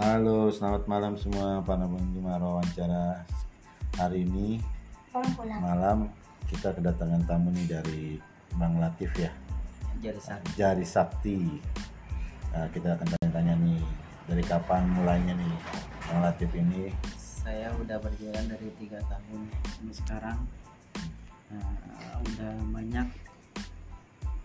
Halo, 0.00 0.48
selamat 0.48 0.88
malam 0.88 1.12
semua. 1.12 1.60
Para 1.60 1.84
penerima 1.84 2.40
wawancara 2.40 3.20
hari 4.00 4.24
ini? 4.24 4.56
Malam 5.60 6.08
kita 6.48 6.72
kedatangan 6.72 7.20
tamu 7.28 7.52
nih 7.52 7.68
dari 7.68 8.16
Bang 8.56 8.80
Latif 8.80 9.12
ya, 9.20 9.28
jadi 10.00 10.16
sakit 10.16 10.56
Jari 10.56 10.86
Sakti. 10.88 11.36
Nah, 12.48 12.64
kita 12.72 12.96
akan 12.96 13.12
tanya-tanya 13.12 13.60
nih 13.60 13.84
dari 14.24 14.40
kapan 14.40 14.88
mulainya 14.88 15.36
nih 15.36 15.54
Bang 16.08 16.24
Latif 16.24 16.48
ini. 16.56 16.88
saya 17.20 17.68
udah 17.76 18.00
berjalan 18.00 18.48
dari 18.48 18.72
tiga 18.80 19.04
tahun 19.04 19.52
sampai 19.68 19.96
sekarang. 20.00 20.38
Nah, 21.52 21.76
udah 22.24 22.56
banyak 22.72 23.04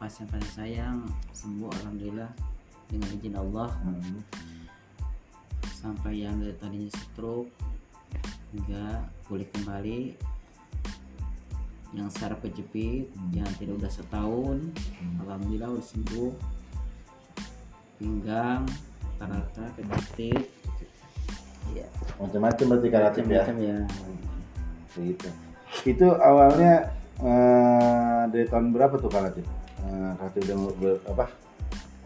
pasien-pasien 0.03 0.51
saya 0.51 0.91
yang 0.91 1.07
sembuh 1.31 1.71
alhamdulillah 1.79 2.31
dengan 2.91 3.07
izin 3.15 3.35
Allah. 3.39 3.71
Hmm, 3.87 4.19
sampai 5.85 6.25
yang 6.25 6.41
dari 6.41 6.57
tadinya 6.57 6.89
stroke 6.89 7.53
hingga 8.49 9.05
pulih 9.29 9.45
kembali 9.53 10.17
yang 11.93 12.09
saraf 12.09 12.41
kejepit 12.41 13.05
Hmm. 13.13 13.29
yang 13.31 13.49
tidak 13.61 13.77
udah 13.77 13.91
setahun 13.93 14.57
Hmm. 14.73 15.21
alhamdulillah 15.21 15.69
udah 15.77 15.85
sembuh 15.85 16.33
pinggang 18.01 18.65
rata 19.21 19.65
kejepit 19.77 20.49
ya 21.77 21.85
Macam-macam 22.17 22.65
berarti 22.65 22.87
Kak 22.89 23.01
Latif 23.05 23.23
ya. 23.29 23.41
macam 23.45 23.57
ya 23.61 23.77
Gitu. 24.95 25.29
Itu 25.85 26.07
awalnya 26.17 26.95
eh, 27.19 28.21
dari 28.31 28.47
tahun 28.49 28.71
berapa 28.73 28.95
tuh? 28.97 29.45
Eh, 29.85 30.09
Kak 30.17 30.25
Latif 30.33 30.41
udah 30.49 30.57
ber- 30.81 31.03
apa 31.05 31.25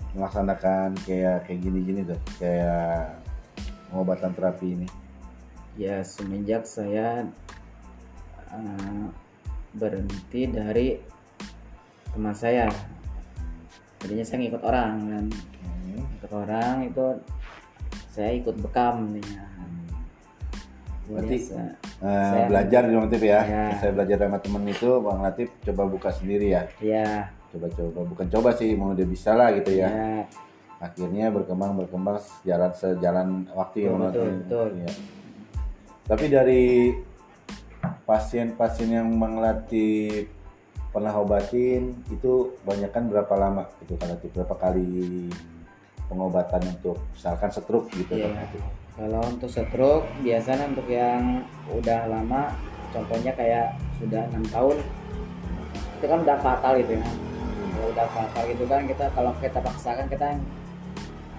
melaksanakan 0.09 0.97
kayak 1.05 1.45
kayak 1.45 1.59
gini-gini 1.61 2.01
tuh, 2.01 2.17
kayak 2.41 3.21
pengobatan 3.89 4.31
terapi 4.33 4.67
ini. 4.73 4.87
ya 5.77 6.03
semenjak 6.03 6.67
saya 6.67 7.23
eh, 8.51 9.05
berhenti 9.71 10.49
dari 10.49 10.97
teman 12.09 12.33
saya 12.33 12.67
tadinya 13.95 14.25
saya 14.25 14.37
ngikut 14.43 14.63
orang 14.63 14.93
dan 15.07 15.25
Hmm. 15.79 16.05
ikut 16.19 16.31
orang 16.33 16.75
itu 16.85 17.05
saya 18.09 18.31
ikut 18.35 18.55
bekam 18.59 19.13
ya. 19.17 19.45
Berarti 21.09 21.35
Biasa. 21.41 21.61
Eh, 21.99 22.29
Saya- 22.29 22.47
belajar 22.47 22.81
di 22.85 22.93
Bang 22.93 23.05
Latif 23.09 23.23
ya. 23.25 23.39
Ya. 23.41 23.65
Saya 23.81 23.91
belajar 23.97 24.17
sama 24.21 24.37
temen 24.37 24.63
itu 24.69 24.89
Bang 25.01 25.19
Latif 25.25 25.47
coba 25.65 25.83
buka 25.89 26.09
sendiri 26.13 26.53
ya. 26.53 26.63
ya 26.77 27.33
Coba-coba 27.49 28.05
bukan 28.05 28.27
coba 28.29 28.49
sih 28.53 28.77
mau 28.77 28.93
udah 28.93 29.07
bisa 29.09 29.33
lah 29.33 29.49
gitu 29.57 29.73
ya. 29.73 29.89
ya 29.89 30.21
Akhirnya 30.79 31.27
berkembang 31.27 31.75
berkembang 31.75 32.23
sejalan 32.23 32.71
sejalan 32.71 33.27
waktu 33.51 33.87
ya 33.87 33.91
Betul, 33.91 34.03
betul, 34.07 34.27
betul. 34.43 34.67
Iya. 34.79 34.91
Tapi 36.09 36.25
dari 36.31 36.65
pasien-pasien 38.07 38.89
yang 38.89 39.07
Bang 39.21 39.37
Latif 39.37 40.31
pernah 40.89 41.13
obatin 41.21 41.93
itu 42.09 42.57
banyak 42.65 42.89
kan 42.89 43.05
berapa 43.05 43.29
lama 43.37 43.69
itu 43.85 43.93
Bang 43.93 44.09
Latif 44.09 44.33
berapa 44.33 44.55
kali 44.57 45.29
pengobatan 46.09 46.65
untuk 46.65 46.97
misalkan 47.13 47.53
stroke 47.53 47.93
gitu 47.93 48.17
Latif? 48.17 48.61
kalau 48.97 49.21
untuk 49.29 49.49
stroke 49.53 50.09
biasanya 50.25 50.65
untuk 50.73 50.89
yang 50.89 51.45
udah 51.69 52.09
lama 52.09 52.49
contohnya 52.89 53.31
kayak 53.37 53.77
sudah 54.01 54.25
enam 54.33 54.41
tahun 54.49 54.77
itu 56.01 56.05
kan 56.09 56.19
udah 56.25 56.37
fatal 56.41 56.73
gitu 56.81 56.97
ya 56.97 57.05
kalau 57.69 57.87
udah 57.93 58.07
fatal 58.09 58.43
gitu 58.49 58.63
kan 58.65 58.81
kita 58.89 59.05
kalau 59.13 59.31
kita 59.37 59.59
paksakan 59.61 60.05
kita 60.09 60.27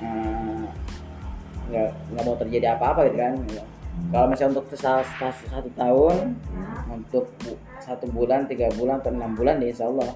eh, 0.00 0.64
nggak 1.70 1.88
nggak 2.10 2.24
mau 2.24 2.36
terjadi 2.36 2.66
apa-apa 2.74 3.00
gitu 3.06 3.18
kan. 3.18 3.34
Kalau 4.11 4.27
misalnya 4.27 4.56
untuk 4.56 4.66
satu, 4.72 5.05
satu 5.44 5.68
tahun 5.77 6.34
untuk 6.88 7.28
bu- 7.38 7.61
satu 7.78 8.06
bulan 8.08 8.48
tiga 8.48 8.72
bulan 8.72 8.98
atau 8.98 9.12
enam 9.12 9.33
bulan 9.34 9.60
ya 9.60 9.68
insya 9.68 9.86
Allah. 9.86 10.08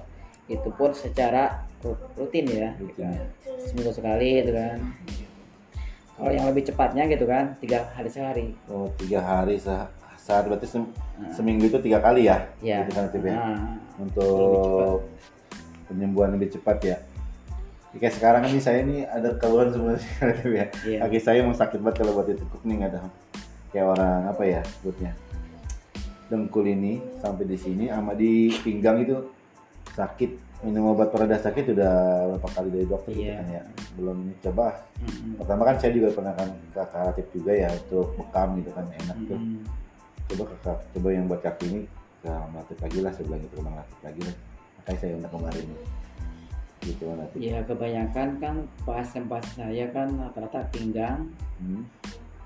Itu 0.45 0.69
pun 0.71 0.89
secara 0.91 1.63
ru- 1.79 1.97
rutin 2.15 2.45
ya. 2.45 2.73
Ya. 2.97 3.11
seminggu 3.61 3.89
sekali 3.89 4.41
itu 4.41 4.51
kan. 4.51 4.77
Kalau 6.15 6.31
yang 6.31 6.47
lebih 6.47 6.63
cepatnya 6.63 7.03
gitu 7.05 7.25
kan 7.25 7.53
tiga 7.59 7.85
hari 7.91 8.07
sehari. 8.07 8.47
Oh 8.65 8.87
tiga 8.95 9.19
hari 9.19 9.59
se- 9.59 9.89
sehari 10.15 10.49
berarti 10.49 10.65
sem- 10.65 10.93
seminggu 11.29 11.67
itu 11.67 11.77
tiga 11.79 11.99
kali 11.99 12.25
ya? 12.25 12.41
ya 12.59 12.81
Gitu 12.83 12.91
kan 12.95 13.05
ya? 13.11 13.35
nah, 13.35 13.59
untuk 13.97 15.05
penyembuhan 15.85 16.33
lebih 16.33 16.49
cepat 16.51 16.77
ya. 16.81 16.97
Ya, 17.95 17.97
Kayak 18.03 18.15
sekarang 18.19 18.43
ini 18.51 18.59
saya 18.59 18.83
ini 18.83 19.07
ada 19.07 19.39
keluhan 19.39 19.71
sebenarnya 19.71 20.03
ya. 20.59 20.67
Iya. 20.83 20.99
Kaki 21.07 21.19
saya 21.23 21.39
mau 21.47 21.55
sakit 21.55 21.79
banget 21.79 22.03
kalau 22.03 22.11
buat 22.19 22.27
ditekuk 22.27 22.59
nih 22.67 22.75
nggak 22.83 22.91
ada. 22.91 22.99
Kayak 23.71 23.87
orang 23.95 24.19
apa 24.27 24.43
ya 24.43 24.61
sebutnya. 24.67 25.11
Dengkul 26.27 26.65
ini 26.67 26.99
sampai 27.23 27.47
di 27.47 27.55
sini 27.55 27.87
sama 27.87 28.11
di 28.11 28.51
pinggang 28.59 28.99
itu 28.99 29.15
sakit. 29.95 30.43
Minum 30.67 30.91
obat 30.91 31.13
pereda 31.13 31.39
sakit 31.39 31.71
udah 31.71 31.93
berapa 32.35 32.47
kali 32.51 32.67
dari 32.73 32.85
dokter 32.89 33.11
gitu 33.15 33.31
Iya. 33.31 33.35
kan 33.39 33.47
ya. 33.47 33.61
Belum 33.95 34.17
coba. 34.43 34.65
Mm, 34.99 35.31
pertama 35.39 35.61
kan 35.63 35.75
saya 35.79 35.91
juga 35.95 36.07
pernah 36.11 36.33
kan 36.35 36.49
ke 36.75 36.97
Latif 36.99 37.25
juga 37.31 37.51
ya 37.55 37.69
untuk 37.71 38.11
bekam 38.19 38.59
gitu 38.59 38.71
kan 38.75 38.85
enak 38.91 39.17
tuh. 39.23 39.39
Mm, 39.39 39.63
coba 40.35 40.43
kakak 40.51 40.77
coba 40.99 41.07
yang 41.15 41.25
buat 41.31 41.39
kaki 41.39 41.65
ini 41.71 41.81
ke 42.19 42.27
Latif 42.27 42.77
lagi 42.83 42.99
lah 42.99 43.11
bilang 43.23 43.39
gitu 43.39 43.55
Latif 43.63 43.99
lagi 44.03 44.21
lah. 44.27 44.35
Makanya 44.83 44.97
saya 44.99 45.11
undang 45.15 45.31
kemarin 45.31 45.65
gitu 46.85 47.09
Latif 47.11 47.37
ya 47.41 47.59
kebanyakan 47.65 48.27
kan 48.37 48.55
pasien-pasien 48.85 49.65
saya 49.65 49.85
kan 49.89 50.07
rata-rata 50.13 50.69
pinggang 50.69 51.33
hmm. 51.57 51.83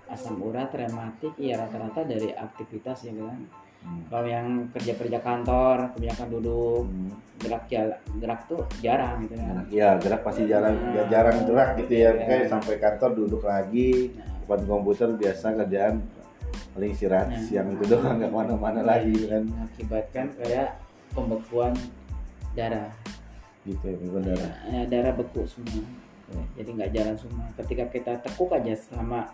asam 0.10 0.40
urat 0.42 0.72
rematik 0.74 1.36
ya 1.38 1.60
rata-rata 1.60 2.08
dari 2.08 2.32
aktivitas 2.32 3.06
ya 3.06 3.14
kan 3.20 3.40
Hmm. 3.80 4.04
kalau 4.12 4.28
yang 4.28 4.68
kerja-kerja 4.76 5.24
kantor 5.24 5.96
kebanyakan 5.96 6.28
duduk 6.36 6.84
Hmm. 6.84 7.16
gerak 7.40 7.64
jalan 7.72 7.96
gerak 8.20 8.44
tuh 8.44 8.60
jarang 8.84 9.24
gitu 9.24 9.40
kan 9.40 9.56
ya 9.72 9.96
gerak 9.96 10.20
pasti 10.20 10.44
jarang 10.52 10.76
ya, 10.92 11.08
jarang 11.08 11.48
gerak 11.48 11.80
gitu 11.80 11.94
ya 11.96 12.12
Iya. 12.12 12.28
kayak 12.28 12.46
sampai 12.52 12.76
kantor 12.76 13.16
duduk 13.16 13.40
lagi 13.48 14.12
Nah, 14.20 14.36
depan 14.44 14.60
komputer 14.68 15.16
biasa 15.16 15.56
kerjaan 15.64 16.04
paling 16.76 16.92
istirahat 16.92 17.32
Nah. 17.32 17.40
siang 17.40 17.72
itu 17.72 17.84
doang 17.88 18.20
nggak 18.20 18.28
ke 18.28 18.36
mana-mana 18.36 18.82
lagi 18.84 19.16
kan 19.32 19.48
mengakibatkan 19.48 20.26
kayak 20.36 20.70
pembekuan 21.16 21.72
darah 22.60 22.92
gitu 23.76 23.84
ya 23.86 23.98
benar. 23.98 24.38
Ya, 24.70 24.82
darah 24.90 25.14
beku 25.14 25.46
semua. 25.46 25.84
Ya. 26.30 26.44
jadi 26.62 26.70
nggak 26.78 26.92
jalan 26.94 27.16
semua. 27.18 27.46
Ketika 27.58 27.84
kita 27.90 28.14
tekuk 28.22 28.54
aja 28.54 28.74
selama 28.78 29.34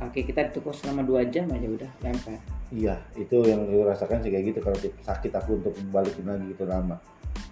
kaki 0.00 0.26
kita 0.26 0.50
ditekuk 0.50 0.74
selama 0.74 1.04
dua 1.04 1.22
jam 1.28 1.48
aja 1.52 1.68
udah 1.68 1.90
lempar. 2.00 2.40
Iya 2.72 2.96
itu 3.14 3.36
yang 3.44 3.68
gue 3.68 3.84
rasakan 3.84 4.24
sih 4.24 4.32
kayak 4.32 4.44
gitu. 4.54 4.58
Kalau 4.64 4.78
sakit 4.80 5.32
aku 5.36 5.60
untuk 5.60 5.72
balikin 5.92 6.24
lagi 6.24 6.44
gitu 6.50 6.64
lama. 6.64 6.96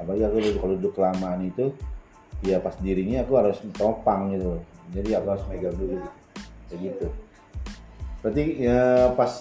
Apalagi 0.00 0.24
aku 0.24 0.36
kalau 0.58 0.74
duduk 0.80 0.92
kelamaan 0.96 1.44
itu 1.44 1.70
ya 2.42 2.58
pas 2.58 2.74
dirinya 2.80 3.22
aku 3.22 3.32
harus 3.38 3.60
topang 3.76 4.32
gitu. 4.34 4.58
Jadi 4.92 5.10
aku 5.14 5.26
harus 5.36 5.44
megang 5.52 5.76
dulu. 5.76 5.96
Gitu. 6.00 6.10
kayak 6.72 6.80
gitu. 6.88 7.06
Berarti 8.24 8.42
ya 8.56 9.12
pas 9.12 9.32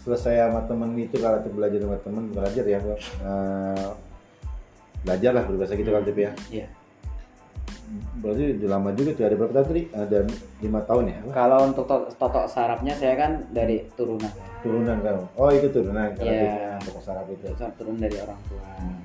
selesai 0.00 0.34
sama 0.48 0.64
temen 0.64 0.96
itu 0.96 1.16
kalau 1.20 1.44
belajar 1.52 1.80
sama 1.82 1.98
temen 2.00 2.24
belajar 2.32 2.64
ya 2.64 2.80
eh, 2.80 3.88
belajar 5.00 5.30
lah 5.32 5.44
berbahasa 5.44 5.74
gitu 5.74 5.90
kan 5.90 6.02
Tip, 6.02 6.16
ya. 6.16 6.32
Iya. 6.50 6.66
berarti 8.16 8.54
udah 8.54 8.68
lama 8.70 8.90
juga 8.94 9.10
tuh 9.12 9.24
ada 9.24 9.34
berapa 9.34 9.52
tahun 9.52 9.66
tadi? 9.66 9.82
Ada 9.90 10.18
lima 10.60 10.80
tahun 10.86 11.04
ya? 11.06 11.18
Kalau 11.32 11.58
untuk 11.66 11.84
to- 11.84 12.10
totok 12.14 12.46
sarafnya 12.46 12.94
saya 12.94 13.14
kan 13.14 13.32
dari 13.50 13.82
turunan. 13.92 14.30
Turunan 14.60 14.96
kamu 15.00 15.24
oh 15.34 15.50
itu 15.50 15.66
turunan 15.68 16.06
kalau 16.14 16.30
Iya. 16.30 16.78
Tip, 16.78 16.86
untuk 16.86 17.02
saraf 17.02 17.26
itu. 17.26 17.44
Saya 17.50 17.72
turun 17.74 17.96
dari 17.96 18.16
orang 18.16 18.38
tua. 18.46 18.62
Hmm. 18.78 19.02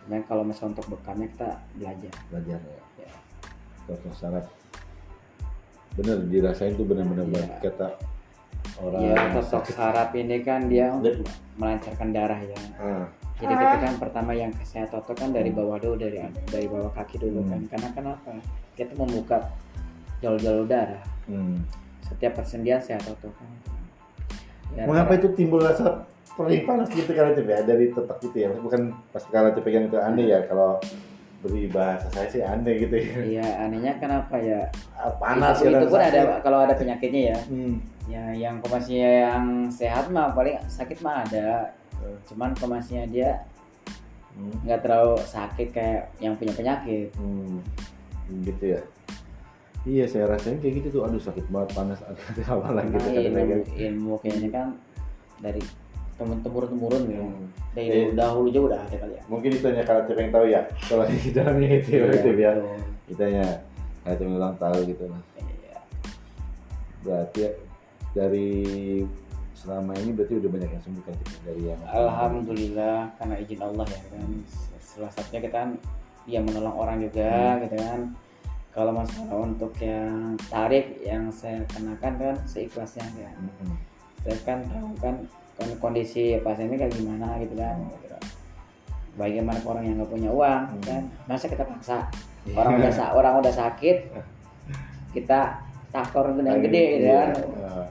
Cuman 0.00 0.22
kalau 0.24 0.42
misalnya 0.42 0.70
untuk 0.72 0.86
bekamnya 0.90 1.28
kita 1.28 1.48
belajar. 1.76 2.12
Belajar 2.30 2.58
ya. 2.58 2.80
Ya. 2.98 3.12
Totok 3.84 4.14
saraf. 4.16 4.44
Bener 5.92 6.16
dirasain 6.24 6.72
tuh 6.72 6.86
bener-bener 6.86 7.26
Iya. 7.26 7.32
banget 7.36 7.52
kata 7.62 7.88
orang 8.78 9.00
ya 9.02 9.14
totok 9.34 9.44
sakit. 9.60 9.74
saraf 9.76 10.10
ini 10.14 10.36
kan 10.40 10.60
dia 10.66 10.86
untuk 10.88 11.20
Dan- 11.20 11.28
melancarkan 11.58 12.08
darah 12.10 12.40
ya. 12.40 12.56
Ah, 12.78 13.04
jadi 13.40 13.54
kita 13.56 13.76
kan 13.80 13.94
pertama 13.96 14.32
yang 14.32 14.52
saya 14.62 14.84
totok 14.86 15.16
kan 15.16 15.30
dari 15.30 15.48
bawah 15.48 15.76
dulu 15.76 15.96
dari 15.96 16.20
dari 16.46 16.66
bawah 16.66 16.92
kaki 16.92 17.16
dulu 17.16 17.40
Hmm. 17.40 17.50
kan. 17.50 17.60
Karena 17.72 17.88
kenapa 17.90 18.30
kita 18.74 18.92
membuka 18.94 19.38
jalur-jalur 20.20 20.68
darah 20.68 21.00
hmm. 21.24 21.64
setiap 22.04 22.36
persendian 22.36 22.78
saya 22.78 23.00
totok 23.00 23.32
kan. 23.32 23.50
Ya, 24.76 24.84
mengapa 24.86 25.16
karena- 25.16 25.20
itu 25.24 25.28
timbul 25.34 25.58
rasa 25.58 26.04
perih 26.30 26.62
panas 26.62 26.86
gitu 26.88 27.10
kalau 27.10 27.34
Tip, 27.34 27.44
ya? 27.44 27.60
Dari 27.60 27.90
tetek 27.90 28.18
itu 28.22 28.36
ya? 28.38 28.48
Bukan 28.54 28.80
pas 29.10 29.24
kalau 29.26 29.50
Tip 29.50 29.64
pegang 29.64 29.90
itu 29.90 29.98
aneh 29.98 30.30
ya? 30.30 30.46
Kalau 30.46 30.78
beri 31.40 31.66
bahasa 31.66 32.06
saya 32.12 32.28
sih 32.28 32.44
aneh 32.44 32.76
gitu 32.78 32.94
ya. 32.94 33.16
Iya 33.40 33.46
anehnya 33.64 33.96
kenapa 33.96 34.36
ya? 34.36 34.68
Ah, 34.92 35.08
panas 35.16 35.58
itu, 35.58 35.66
itu 35.66 35.74
kadang 35.74 35.88
pun 35.88 35.96
sakit. 35.98 36.12
ada 36.12 36.22
kalau 36.40 36.58
ada 36.60 36.74
penyakitnya 36.76 37.22
ya. 37.32 37.38
Hmm. 37.48 37.74
ya 38.04 38.24
yang 38.34 38.58
kondisinya 38.58 39.10
yang 39.30 39.46
sehat 39.70 40.10
mah 40.10 40.34
paling 40.34 40.58
sakit 40.66 40.98
mah 40.98 41.22
ada 41.22 41.70
Hmm. 42.00 42.16
cuman 42.26 42.50
kondisinya 42.56 43.04
dia 43.06 43.30
Hmm. 44.30 44.54
nggak 44.62 44.80
terlalu 44.86 45.18
sakit 45.20 45.68
kayak 45.70 46.14
yang 46.16 46.38
punya 46.38 46.54
penyakit 46.54 47.10
Hmm. 47.18 47.60
gitu 48.42 48.78
ya 48.78 48.80
iya 49.82 50.04
saya 50.06 50.30
rasain 50.30 50.60
kayak 50.60 50.80
gitu 50.80 51.00
tuh 51.00 51.02
aduh 51.04 51.18
sakit 51.18 51.50
banget 51.50 51.74
panas 51.74 51.98
apa 52.40 52.68
lagi 52.78 52.94
Nah, 52.94 53.10
kita 53.10 53.40
ilmu, 53.42 53.64
ilmu 53.74 54.12
kayaknya 54.22 54.48
kan 54.48 54.66
dari 55.40 55.58
temen 56.14 56.36
temurun 56.40 56.68
temurun 56.68 57.02
gitu 57.08 57.24
Hmm. 57.26 57.48
dari 57.72 57.88
Iya. 58.06 58.14
dahulu 58.14 58.48
juga 58.52 58.64
udah 58.76 58.80
ada 58.86 58.96
kali 58.96 59.14
ya 59.18 59.22
mungkin 59.26 59.50
itu 59.50 59.64
hanya 59.66 59.82
kalau 59.82 60.00
yang 60.06 60.30
tahu 60.30 60.44
ya 60.46 60.60
kalau 60.86 61.04
di 61.04 61.18
dalamnya 61.32 61.68
itu 61.80 61.88
ya 61.90 61.98
Iya, 61.98 62.12
itu 62.14 62.30
ya 62.38 62.50
hanya 63.18 63.46
kalau 64.04 64.14
yang 64.20 64.32
bilang 64.38 64.54
tahu 64.56 64.78
gitu 64.86 65.04
lah 65.10 65.20
Iya. 65.42 65.78
berarti 67.02 67.38
ya, 67.40 67.50
dari 68.14 68.48
selama 69.60 69.92
ini 69.94 70.16
berarti 70.16 70.40
udah 70.40 70.50
banyak 70.50 70.70
yang 70.72 70.82
sembuh 70.82 71.02
kan 71.04 71.14
dari 71.44 71.62
yang 71.68 71.80
Alhamdulillah 71.84 72.98
karena 73.14 73.34
izin 73.36 73.60
Allah 73.60 73.84
ya 73.86 74.00
kan 74.08 74.28
salah 74.80 75.10
satunya 75.12 75.40
kita 75.44 75.52
kan 75.54 75.68
dia 76.24 76.40
menolong 76.40 76.72
orang 76.74 76.96
juga 76.98 77.28
Hmm. 77.28 77.60
gitu 77.62 77.76
kan 77.76 78.00
kalau 78.70 78.92
masalah 78.94 79.36
untuk 79.36 79.72
yang 79.76 80.38
tarif 80.46 80.86
yang 81.02 81.28
saya 81.28 81.60
kenakan 81.68 82.12
kan 82.16 82.34
seikhlasnya 82.46 83.04
ya 83.18 83.30
Mm-mm. 83.36 83.76
saya 84.22 84.36
kan 84.46 84.58
tahu 84.64 84.88
kan 84.96 85.14
kon- 85.54 85.78
kondisi 85.78 86.40
pasien 86.40 86.70
ini 86.70 86.78
kayak 86.78 86.94
gimana 86.94 87.36
gitu 87.38 87.52
kan 87.54 87.76
gitu. 88.00 88.16
bagaimana 89.18 89.58
orang 89.60 89.84
yang 89.84 89.96
nggak 89.98 90.08
punya 90.08 90.30
uang 90.32 90.62
Hmm. 90.72 90.82
kan 90.86 91.02
masa 91.26 91.44
kita 91.46 91.68
paksa 91.68 92.08
orang 92.50 92.80
udah 92.80 92.92
orang 93.12 93.34
udah 93.38 93.52
sakit 93.52 93.96
kita 95.12 95.60
yang 96.46 96.62
gede 96.62 96.82
gitu 96.96 97.06
Iya. 97.10 97.18
kan 97.18 97.28
Eh, 97.36 97.86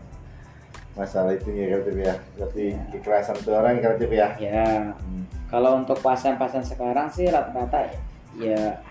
masalah 0.99 1.31
itu 1.31 1.47
ya 1.49 1.79
Tip, 1.79 1.95
ya 1.95 2.13
berarti 2.35 2.75
Iya. 2.75 2.83
kekerasan 2.91 3.35
tuh 3.39 3.55
orang 3.55 3.79
Tip, 3.79 4.11
ya 4.11 4.27
ya 4.35 4.91
Hmm. 4.91 5.23
kalau 5.47 5.79
untuk 5.79 5.95
pasien-pasien 5.97 6.59
sekarang 6.61 7.07
sih 7.07 7.31
rata-rata 7.31 7.87
ya 8.35 8.83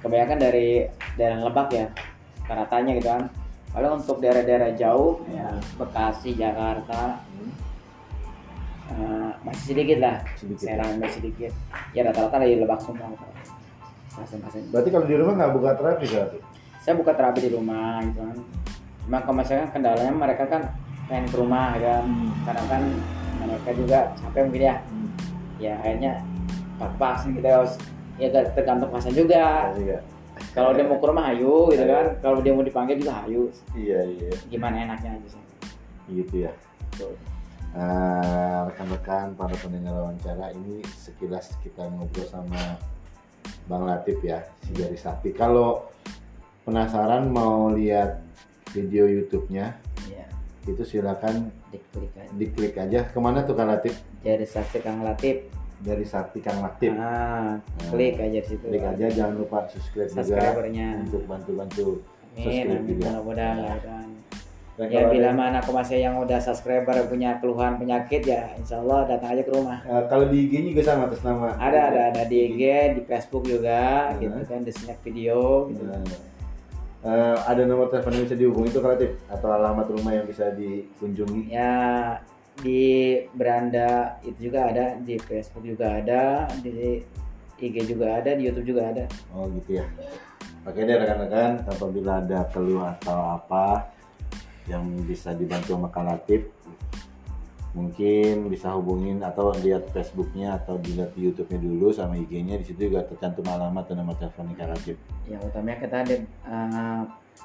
kebanyakan 0.00 0.38
dari 0.40 0.88
daerah 1.14 1.44
Lebak 1.44 1.68
ya 1.70 1.86
rata-ratanya 2.42 2.92
gitu 2.96 3.08
kan 3.08 3.24
kalau 3.70 3.96
untuk 3.96 4.16
daerah-daerah 4.18 4.72
jauh 4.74 5.20
ya 5.28 5.46
Bekasi 5.76 6.32
Jakarta 6.34 7.20
Hmm. 7.30 7.52
eh, 8.90 9.30
masih 9.42 9.64
sedikit 9.72 9.98
lah 10.00 10.16
Sedikit. 10.34 10.66
Serang 10.66 10.96
masih 10.96 11.20
sedikit 11.20 11.52
ya 11.92 12.00
rata-rata 12.02 12.40
dari 12.40 12.56
Lebak 12.56 12.80
semua 12.80 13.12
pasien-pasien 14.12 14.68
berarti 14.68 14.88
kalau 14.88 15.04
di 15.04 15.16
rumah 15.16 15.32
nggak 15.36 15.52
buka 15.52 15.70
terapi 15.76 16.04
Tip? 16.08 16.40
saya 16.82 16.94
buka 16.98 17.12
terapi 17.14 17.40
di 17.40 17.50
rumah 17.52 18.02
gitu 18.02 18.20
kan 18.20 18.36
cuma 19.02 19.18
kalau 19.18 19.36
misalkan 19.36 19.70
kendalanya 19.70 20.12
mereka 20.12 20.44
kan 20.46 20.62
pengen 21.12 21.28
ke 21.28 21.36
rumah 21.36 21.76
gitu 21.76 21.84
kan. 21.84 22.06
Karena 22.48 22.62
kan 22.72 22.82
mereka 23.44 23.70
juga 23.76 23.98
capek 24.16 24.40
mungkin 24.48 24.62
ya. 24.64 24.76
Ya 25.60 25.72
akhirnya 25.84 26.12
pas 26.96 27.20
gitu 27.20 27.44
ya 27.44 27.60
ya 28.16 28.28
ter- 28.32 28.50
tergantung 28.56 28.88
pasien 28.88 29.12
juga. 29.12 29.76
Iya. 29.76 30.00
kalau 30.56 30.74
dia 30.74 30.84
mau 30.84 30.96
ke 30.96 31.06
rumah 31.06 31.28
ayo 31.36 31.68
gitu 31.68 31.84
kan. 31.84 32.06
Kalau 32.24 32.40
dia 32.40 32.52
mau 32.56 32.64
dipanggil 32.64 32.96
juga 32.96 33.28
ayo. 33.28 33.52
Iya 33.76 34.00
iya. 34.08 34.30
Gimana 34.48 34.88
enaknya 34.88 35.20
aja 35.20 35.28
sih. 35.36 35.42
Gitu 36.08 36.48
ya. 36.48 36.52
Ah, 37.72 38.68
rekan-rekan 38.68 39.32
para 39.32 39.56
pendengar 39.56 39.96
wawancara 39.96 40.52
ini 40.52 40.84
sekilas 40.92 41.56
kita 41.64 41.88
ngobrol 41.88 42.28
sama 42.28 42.76
Bang 43.64 43.88
Latif 43.88 44.20
ya 44.20 44.44
si 44.64 44.76
Jari 44.76 44.98
Sakti. 44.98 45.32
Kalau 45.32 45.88
penasaran 46.68 47.32
mau 47.32 47.72
lihat 47.72 48.20
video 48.76 49.08
YouTube-nya 49.08 49.72
ya 50.08 50.26
itu 50.64 50.82
silakan 50.82 51.50
diklik 51.68 52.12
aja. 52.14 52.30
diklik 52.32 52.74
aja. 52.76 53.00
Ke 53.04 53.18
mana 53.18 53.42
tuh 53.42 53.52
Kang 53.52 53.66
Latif? 53.66 53.98
Jadi 54.20 54.44
saksi 54.44 54.78
kang 54.78 55.02
latif. 55.02 55.50
Dari 55.82 56.06
Sakti 56.06 56.38
Kang 56.38 56.62
Latif. 56.62 56.94
Ah 56.94 57.58
klik 57.90 58.14
aja 58.14 58.38
di 58.38 58.46
situ. 58.46 58.62
klik 58.62 58.80
aja 58.80 59.06
jangan 59.08 59.34
lupa 59.36 59.66
subscribe 59.66 60.06
juga 60.06 60.22
subscribernya. 60.22 60.88
untuk 61.02 61.26
bantu-bantu 61.26 61.86
amin 62.32 62.38
subscribe 62.38 62.70
amin. 62.72 62.86
juga. 62.86 63.06
mudah-mudahan 63.10 63.56
ya 63.58 63.76
kan 63.82 64.06
Dan 64.72 64.86
ya 64.88 65.02
bila 65.04 65.28
ada- 65.28 65.36
mana 65.36 65.56
aku 65.58 65.70
masih 65.70 65.98
yang 65.98 66.14
udah 66.16 66.38
subscriber 66.38 66.94
punya 67.04 67.36
keluhan 67.36 67.76
penyakit 67.76 68.22
ya 68.24 68.54
insya 68.54 68.78
Allah 68.78 69.04
datang 69.06 69.34
aja 69.34 69.42
ke 69.42 69.50
rumah. 69.50 69.78
Eh, 69.82 70.04
kalau 70.06 70.24
di 70.26 70.38
IG 70.46 70.52
juga 70.70 70.82
sama 70.86 71.02
atas 71.04 71.20
nama. 71.20 71.50
Ada 71.58 71.80
ada 71.84 72.00
ada 72.08 72.22
di 72.24 72.36
IG 72.46 72.62
di 72.94 73.02
Facebook 73.02 73.44
juga 73.44 73.82
Hmm. 74.08 74.22
gitu 74.22 74.38
kan 74.46 74.60
di 74.60 74.70
snack 74.70 75.02
video 75.02 75.66
gitu. 75.66 75.82
Nah, 75.82 75.98
eh, 77.04 77.36
ada 77.46 77.62
nomor 77.66 77.90
telepon 77.90 78.14
yang 78.14 78.24
bisa 78.26 78.38
dihubungi 78.38 78.68
itu 78.70 78.78
Kang 78.78 78.94
Latif 78.94 79.12
atau 79.26 79.48
alamat 79.50 79.86
rumah 79.90 80.12
yang 80.14 80.26
bisa 80.26 80.50
dikunjungi? 80.54 81.50
Ya 81.50 81.74
di 82.60 83.16
beranda 83.32 84.20
itu 84.20 84.52
juga 84.52 84.68
ada 84.68 85.00
di 85.00 85.16
Facebook 85.16 85.64
juga 85.64 85.98
ada 85.98 86.46
di 86.60 87.00
IG 87.62 87.76
juga 87.86 88.18
ada 88.18 88.34
di 88.34 88.46
YouTube 88.50 88.74
juga 88.74 88.90
ada. 88.90 89.04
Oh 89.32 89.46
gitu 89.50 89.80
ya. 89.80 89.86
Oke 90.62 90.86
deh 90.86 90.94
rekan-rekan, 90.94 91.66
apabila 91.66 92.22
ada 92.22 92.46
keluh 92.54 92.86
atau 92.86 93.34
apa 93.34 93.90
yang 94.70 94.86
bisa 95.02 95.34
dibantu 95.34 95.74
sama 95.74 95.90
Kang 95.90 96.06
Latif, 96.06 96.46
mungkin 97.72 98.48
bisa 98.48 98.68
hubungin 98.70 99.18
atau 99.18 99.50
lihat 99.56 99.88
Facebooknya 99.88 100.54
atau 100.54 100.76
dilihat 100.76 101.12
di 101.12 101.24
YouTube-nya 101.24 101.58
dulu 101.58 101.88
sama 101.88 102.14
IG-nya 102.14 102.56
di 102.56 102.64
situ 102.64 102.86
juga 102.86 103.00
tercantum 103.02 103.44
alamat 103.44 103.84
dan 103.86 103.96
nomor 103.98 104.14
telepon 104.14 104.52
Kang 104.52 104.68
Latif. 104.68 105.00
yang 105.24 105.40
utamanya 105.40 105.80
kita 105.80 105.96
ada 105.98 106.14
eh, 106.20 107.00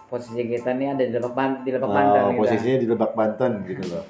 posisi 0.05 0.41
kita 0.41 0.69
nih 0.71 0.87
ada 0.91 1.03
di 1.03 1.13
Lebak 1.13 1.31
Banten 1.31 1.61
di 1.61 1.71
Lebak 1.71 1.87
Oh, 1.87 1.93
Banten 1.93 2.21
kita. 2.25 2.39
posisinya 2.39 2.77
di 2.77 2.87
Lebak 2.87 3.11
Banten 3.13 3.51
gitu 3.65 3.83
loh. 3.87 4.03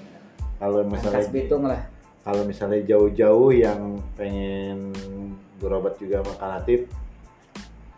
Kalau 0.58 0.82
misalnya 0.84 1.22
Bitung 1.30 1.64
lah 1.64 1.82
kalau 2.20 2.44
misalnya 2.44 2.82
jauh-jauh 2.84 3.50
yang 3.52 3.82
pengen 4.14 4.92
berobat 5.56 5.96
juga 5.96 6.20
sama 6.20 6.34
Kang 6.36 6.52
Latif, 6.56 6.80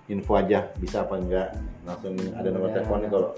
info 0.07 0.33
aja 0.35 0.67
bisa 0.75 1.01
apa 1.01 1.15
enggak 1.15 1.47
langsung 1.81 2.13
ada 2.33 2.47
nomor 2.49 2.67
Ya. 2.67 2.73
teleponnya 2.75 3.09
kalau 3.09 3.29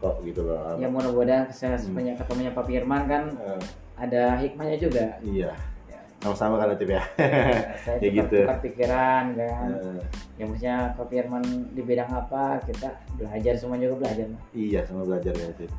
kok 0.00 0.14
gitu 0.24 0.40
loh. 0.42 0.74
ya 0.74 0.88
mudah-mudahan 0.88 1.44
saya 1.50 1.76
Hmm. 1.76 1.92
ketemunya 2.16 2.50
Pak 2.50 2.64
Firman 2.64 3.02
kan 3.04 3.22
Eh, 3.36 3.60
ada 4.00 4.40
hikmahnya 4.40 4.76
juga 4.80 5.06
iya, 5.20 5.52
Ya. 5.86 6.00
sama-sama 6.24 6.56
Kang 6.56 6.72
Latif 6.72 6.88
ya. 6.88 7.02
saya 7.84 7.96
Ya 8.00 8.08
tukar, 8.08 8.16
gitu. 8.24 8.38
tukar 8.48 8.58
pikiran 8.64 9.24
kan 9.36 9.68
Eh, 9.76 10.00
yang 10.40 10.48
maksudnya 10.48 10.76
Pak 10.96 11.06
Firman 11.12 11.44
di 11.76 11.82
bidang 11.84 12.08
apa 12.08 12.56
kita 12.64 12.88
belajar 13.14 13.54
semua 13.60 13.76
juga 13.76 14.00
belajar 14.00 14.26
iya, 14.56 14.80
sama 14.88 15.04
belajar 15.04 15.36
ya 15.36 15.46
Latif. 15.52 15.70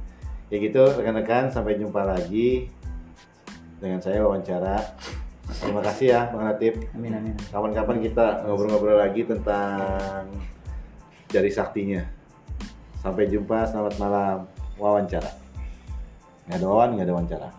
Ya 0.52 0.58
gitu 0.60 0.84
rekan-rekan, 0.86 1.50
sampai 1.50 1.82
jumpa 1.82 2.02
lagi 2.06 2.70
dengan 3.82 3.98
saya 3.98 4.22
wawancara. 4.22 4.78
Terima 5.52 5.82
kasih 5.82 6.08
ya 6.14 6.22
Bang 6.30 6.46
Latif. 6.46 6.78
amin 6.94 7.12
amin 7.18 7.34
Kapan-kapan 7.50 7.98
kita 8.00 8.46
ngobrol-ngobrol 8.46 9.02
lagi 9.02 9.26
tentang 9.26 10.30
jari 11.28 11.50
saktinya. 11.50 12.04
Sampai 13.02 13.26
jumpa, 13.26 13.66
selamat 13.66 13.98
malam. 13.98 14.38
Wawancara. 14.78 15.26
Nggak 16.46 16.58
ada 16.62 16.68
wawan, 16.70 16.90
nggak 16.94 17.06
ada 17.10 17.14
wawancara. 17.18 17.50